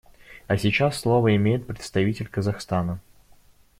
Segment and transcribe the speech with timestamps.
[0.47, 2.99] А сейчас слово имеет представитель Казахстана.